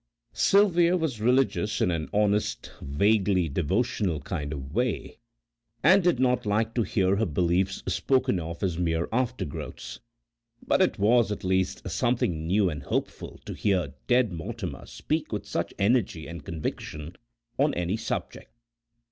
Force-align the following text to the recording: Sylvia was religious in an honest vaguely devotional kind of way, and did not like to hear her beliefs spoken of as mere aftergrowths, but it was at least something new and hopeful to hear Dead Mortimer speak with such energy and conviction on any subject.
Sylvia 0.33 0.97
was 0.97 1.21
religious 1.21 1.79
in 1.79 1.91
an 1.91 2.09
honest 2.11 2.71
vaguely 2.81 3.47
devotional 3.47 4.19
kind 4.19 4.51
of 4.51 4.73
way, 4.73 5.19
and 5.83 6.03
did 6.03 6.19
not 6.19 6.43
like 6.43 6.73
to 6.73 6.81
hear 6.81 7.17
her 7.17 7.25
beliefs 7.27 7.83
spoken 7.87 8.39
of 8.39 8.63
as 8.63 8.79
mere 8.79 9.05
aftergrowths, 9.13 9.99
but 10.65 10.81
it 10.81 10.97
was 10.97 11.31
at 11.31 11.43
least 11.43 11.87
something 11.87 12.47
new 12.47 12.67
and 12.67 12.81
hopeful 12.81 13.39
to 13.45 13.53
hear 13.53 13.93
Dead 14.07 14.31
Mortimer 14.33 14.87
speak 14.87 15.31
with 15.31 15.45
such 15.45 15.71
energy 15.77 16.25
and 16.25 16.43
conviction 16.43 17.15
on 17.59 17.71
any 17.75 17.95
subject. 17.95 18.49